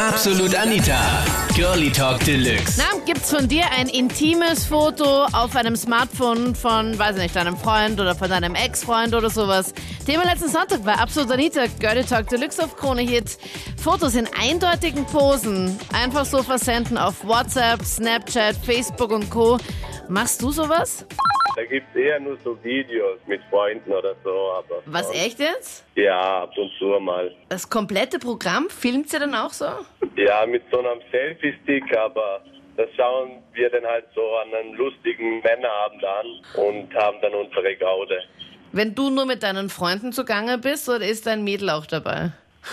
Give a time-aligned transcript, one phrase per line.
[0.00, 0.98] Absolut Anita.
[1.54, 2.78] Girlie Talk Deluxe.
[2.78, 7.54] Na, gibt's von dir ein intimes Foto auf einem Smartphone von, weiß ich nicht, deinem
[7.54, 9.74] Freund oder von deinem Ex-Freund oder sowas?
[10.06, 13.36] Thema letzten Sonntag war Absolut Anita, Girlie Talk Deluxe auf Krone Hit.
[13.76, 15.78] Fotos in eindeutigen Posen.
[15.92, 19.58] Einfach so versenden auf WhatsApp, Snapchat, Facebook und Co.
[20.10, 21.06] Machst du sowas?
[21.54, 24.82] Da gibt es eher nur so Videos mit Freunden oder so, aber.
[24.86, 25.84] Was, echt jetzt?
[25.94, 27.32] Ja, ab und zu mal.
[27.48, 29.66] Das komplette Programm filmt ihr dann auch so?
[30.16, 32.40] Ja, mit so einem Selfie-Stick, aber
[32.76, 37.76] das schauen wir dann halt so an einem lustigen Männerabend an und haben dann unsere
[37.76, 38.20] Gaude.
[38.72, 42.32] Wenn du nur mit deinen Freunden zugange bist oder ist dein Mädel auch dabei?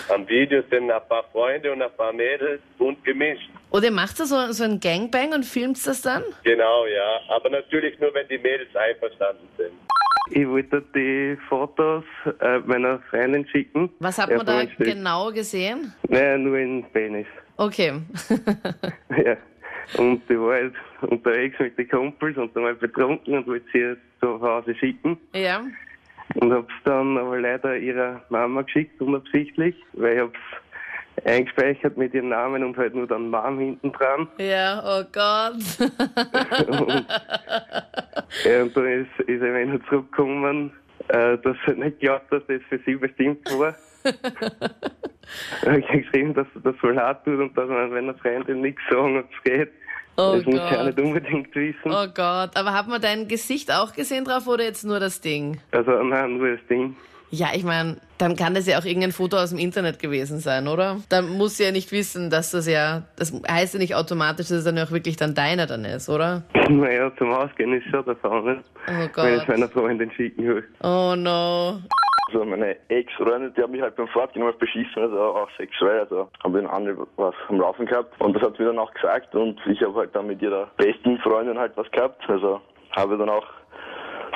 [0.09, 3.49] Am Video sind ein paar Freunde und ein paar Mädels bunt gemischt.
[3.71, 6.23] Oder macht ihr so, so ein Gangbang und filmt das dann?
[6.43, 7.19] Genau, ja.
[7.29, 9.73] Aber natürlich nur, wenn die Mädels einverstanden sind.
[10.31, 12.03] Ich wollte die Fotos
[12.41, 13.89] äh, meiner Freundin schicken.
[13.99, 15.93] Was hat man da genau gesehen?
[16.09, 17.27] Nein, nur in Penis.
[17.57, 17.93] Okay.
[19.23, 19.37] ja.
[19.97, 23.79] Und ich war halt unterwegs mit den Kumpels und dann mal betrunken und wollte sie
[23.79, 25.17] jetzt zu Hause schicken.
[25.33, 25.63] ja.
[26.35, 30.39] Und hab's dann aber leider ihrer Mama geschickt, unabsichtlich, weil ich hab's
[31.25, 34.27] eingespeichert mit ihrem Namen und halt nur dann Mom hinten dran.
[34.37, 35.55] Ja, oh Gott.
[36.67, 36.89] und,
[38.45, 40.71] ja, und dann ist, ist er wieder zurückgekommen,
[41.09, 43.75] äh, dass er nicht glaubt, dass das für sie bestimmt war.
[44.05, 48.81] ich habe geschrieben, dass er das voll hart tut und dass man meiner Freundin nichts
[48.89, 49.71] sagen, ob es geht.
[50.19, 50.79] Oh das muss ich Gott.
[50.79, 51.91] auch nicht unbedingt wissen.
[51.91, 52.51] Oh Gott.
[52.55, 55.59] Aber hat man dein Gesicht auch gesehen drauf oder jetzt nur das Ding?
[55.71, 56.95] Also, nein, nur das Ding.
[57.29, 60.67] Ja, ich meine, dann kann das ja auch irgendein Foto aus dem Internet gewesen sein,
[60.67, 60.97] oder?
[61.09, 64.59] Dann muss sie ja nicht wissen, dass das ja, das heißt ja nicht automatisch, dass
[64.59, 66.43] es dann auch wirklich dann deiner dann ist, oder?
[66.69, 68.61] Naja, zum Ausgehen ist schon davon, ne?
[68.87, 69.47] Oh Wenn ich Gott.
[69.47, 70.63] meiner Freundin schicken will.
[70.83, 71.79] Oh no.
[72.27, 76.29] Also meine Ex-Freundin, die hat mich halt beim Fortgehen was beschissen, also auch sexuell, also
[76.43, 79.33] haben wir andere was am Laufen gehabt und das hat sie mir dann auch gesagt
[79.33, 82.59] und ich habe halt dann mit ihrer besten Freundin halt was gehabt, also
[82.91, 83.45] habe dann auch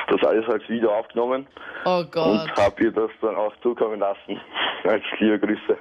[0.09, 1.47] das alles als Video aufgenommen
[1.85, 2.43] Oh Gott.
[2.43, 4.39] und habe ihr das dann auch zukommen lassen,
[4.83, 5.77] als liebe Grüße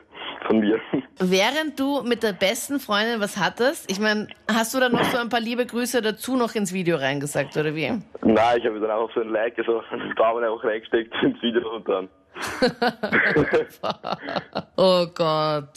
[0.47, 0.81] von mir.
[1.19, 5.19] Während du mit der besten Freundin was hattest, ich meine, hast du dann noch so
[5.19, 7.91] ein paar liebe Grüße dazu noch ins Video reingesagt, oder wie?
[8.23, 11.69] Nein, ich habe dann auch so ein Like, also einen Daumen einfach reingesteckt ins Video
[11.77, 12.09] und dann
[14.77, 15.69] Oh Gott.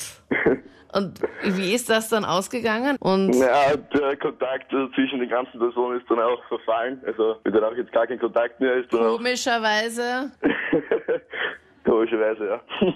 [0.94, 2.98] Und wie ist das dann ausgegangen?
[3.00, 7.02] Und Ja, der Kontakt zwischen den ganzen Personen ist dann auch verfallen.
[7.06, 10.32] Also, mit der auch jetzt gar kein Kontakt mehr ist, komischerweise,
[11.86, 12.62] komischerweise, ja.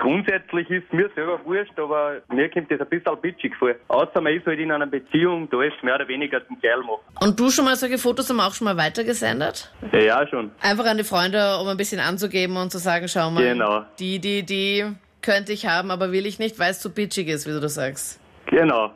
[0.00, 3.72] Grundsätzlich ist mir selber wurscht, aber mir kommt das ein bisschen bitchig vor.
[3.88, 7.02] Außer man ist halt in einer Beziehung, da ist mehr oder weniger zum Kerl machen.
[7.20, 9.70] und du schon mal solche Fotos haben auch schon mal weitergesendet?
[9.92, 10.50] Ja, ja, schon.
[10.62, 13.82] Einfach an die Freunde, um ein bisschen anzugeben und zu sagen, schau mal, Genau.
[13.98, 14.86] die, die, die
[15.22, 17.74] könnte ich haben, aber will ich nicht, weil es zu bitchig ist, wie du das
[17.74, 18.20] sagst.
[18.46, 18.92] Genau,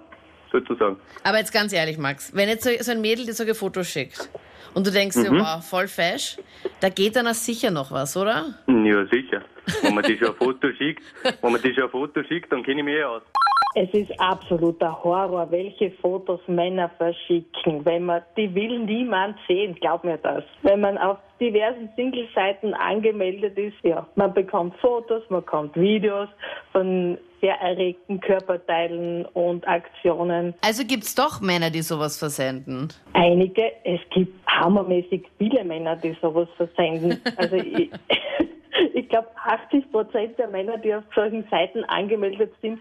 [0.52, 0.96] sozusagen.
[1.24, 4.28] Aber jetzt ganz ehrlich, Max, wenn jetzt so so ein Mädel dir solche Fotos schickt
[4.74, 5.40] und du denkst dir, Mhm.
[5.40, 6.36] wow, voll fesch,
[6.80, 8.54] da geht dann auch sicher noch was, oder?
[8.66, 9.42] Ja, sicher.
[9.82, 11.02] Wenn man dir schon ein Foto schickt,
[11.42, 13.22] wenn man dir schon ein Foto schickt, dann kenne ich mich eh aus.
[13.78, 17.84] Es ist absoluter Horror, welche Fotos Männer verschicken.
[17.84, 20.44] Wenn man, die will niemand sehen, glaub mir das.
[20.62, 26.30] Wenn man auf diversen Single-Seiten angemeldet ist, ja, man bekommt Fotos, man bekommt Videos
[26.72, 30.54] von sehr erregten Körperteilen und Aktionen.
[30.62, 32.88] Also gibt's doch Männer, die sowas versenden.
[33.12, 37.20] Einige, es gibt hammermäßig viele Männer, die sowas versenden.
[37.36, 37.90] Also ich,
[38.94, 42.80] ich glaube, 80 Prozent der Männer, die auf solchen Seiten angemeldet sind,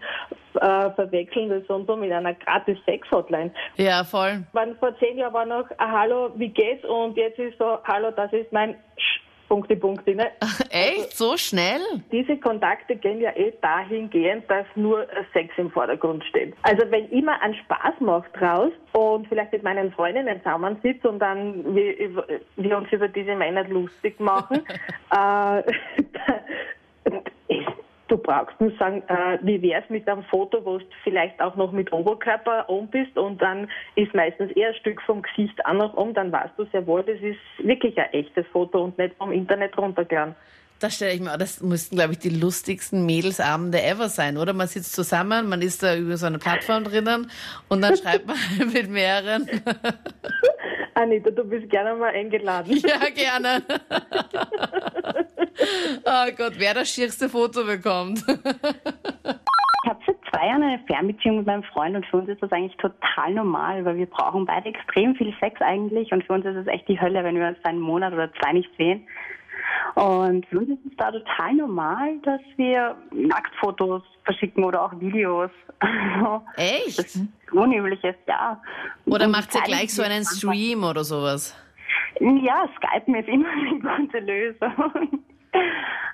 [0.54, 3.50] äh, verwechseln das und so mit einer gratis Sex-Hotline.
[3.76, 4.44] Ja, voll.
[4.80, 6.84] Vor zehn Jahren war noch, ah, hallo, wie geht's?
[6.84, 8.76] Und jetzt ist so, hallo, das ist mein
[9.48, 10.14] Punkte, Punkte.
[10.14, 10.30] Ne?
[10.70, 11.16] Echt?
[11.16, 11.80] So schnell?
[12.12, 16.54] Diese Kontakte gehen ja eh dahingehend, dass nur Sex im Vordergrund steht.
[16.62, 21.18] Also wenn ich mir einen Spaß mache draus und vielleicht mit meinen Freundinnen zusammensitze und
[21.18, 24.62] dann wir, wir uns über diese Männer lustig machen,
[25.10, 25.62] äh,
[28.26, 31.92] brauchst nur sagen, äh, wie wär's mit einem Foto, wo du vielleicht auch noch mit
[31.92, 36.12] Oberkörper um bist und dann ist meistens eher ein Stück vom Gesicht auch noch um,
[36.12, 39.78] dann weißt du sehr wohl, das ist wirklich ein echtes Foto und nicht vom Internet
[39.78, 40.34] runtergeladen.
[40.80, 44.52] Das stelle ich mir, vor, das müssten, glaube ich, die lustigsten Mädelsabende ever sein, oder?
[44.52, 47.30] Man sitzt zusammen, man ist da über so eine Plattform drinnen
[47.68, 48.36] und dann schreibt man
[48.72, 49.48] mit mehreren.
[50.94, 52.76] Anita, du bist gerne mal eingeladen.
[52.76, 53.62] Ja, gerne.
[56.04, 58.22] Oh Gott, wer das schierste Foto bekommt.
[58.28, 62.50] Ich habe seit zwei Jahren eine Fernbeziehung mit meinem Freund und für uns ist das
[62.52, 66.56] eigentlich total normal, weil wir brauchen beide extrem viel Sex eigentlich und für uns ist
[66.56, 69.06] es echt die Hölle, wenn wir uns einen Monat oder zwei nicht sehen.
[69.94, 75.50] Und für uns ist es da total normal, dass wir Nacktfotos verschicken oder auch Videos.
[76.56, 76.98] Echt?
[76.98, 78.60] Das ist unübliches, ja.
[79.06, 81.56] Oder Und macht ihr gleich so einen Stream oder sowas?
[82.20, 85.22] Ja, Skypen ist immer eine gute Lösung.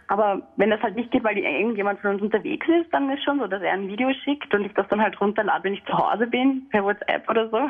[0.08, 3.38] Aber wenn das halt nicht geht, weil irgendjemand von uns unterwegs ist, dann ist schon
[3.38, 5.94] so, dass er ein Video schickt und ich das dann halt runterlade, wenn ich zu
[5.94, 7.60] Hause bin, per WhatsApp oder so.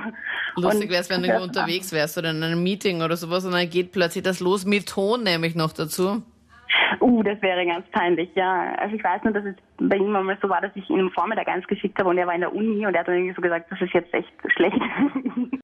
[0.60, 3.70] Lustig wäre es, wenn du unterwegs wärst oder in einem Meeting oder sowas und dann
[3.70, 6.22] geht plötzlich das los mit Ton nämlich noch dazu.
[7.00, 8.74] Uh, das wäre ganz peinlich, ja.
[8.76, 11.10] Also ich weiß nur, dass es bei ihm einmal so war, dass ich ihn am
[11.10, 13.34] Vormittag eins geschickt habe und er war in der Uni und er hat dann irgendwie
[13.34, 14.80] so gesagt, das ist jetzt echt schlecht.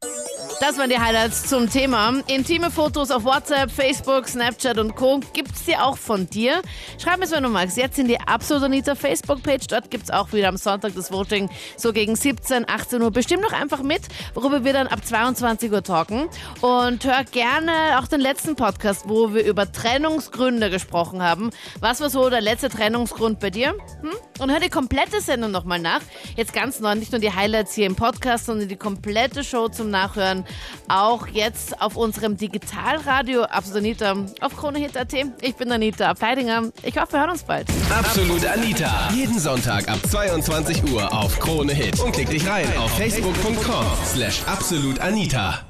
[0.61, 2.13] Das waren die Highlights zum Thema.
[2.27, 5.21] Intime Fotos auf WhatsApp, Facebook, Snapchat und Co.
[5.33, 6.63] Gibt's die auch von dir?
[7.01, 7.77] Schreib mir's, wenn du magst.
[7.77, 9.69] Jetzt in die Absolut Anita Facebook-Page.
[9.69, 11.49] Dort gibt's auch wieder am Sonntag das Voting.
[11.77, 13.13] So gegen 17, 18 Uhr.
[13.13, 14.03] Bestimm doch einfach mit,
[14.35, 16.29] worüber wir dann ab 22 Uhr talken.
[16.61, 21.51] Und hör gerne auch den letzten Podcast, wo wir über Trennungsgründe gesprochen haben.
[21.81, 23.75] Was war so der letzte Trennungsgrund bei dir?
[24.03, 24.11] Hm?
[24.39, 26.01] Und hör die komplette Sendung nochmal nach.
[26.37, 29.91] Jetzt ganz neu, nicht nur die Highlights hier im Podcast, sondern die komplette Show zum
[29.91, 30.45] Nachhören.
[30.89, 35.13] Auch jetzt auf unserem Digitalradio Absolut Anita auf KroneHit.at.
[35.41, 36.71] Ich bin Anita Abteidinger.
[36.83, 37.69] Ich hoffe, wir hören uns bald.
[37.91, 39.11] Absolut Anita.
[39.15, 42.01] Jeden Sonntag ab 22 Uhr auf Krone Hit.
[42.01, 45.65] Und klick dich rein auf facebook.com slash absolutanita.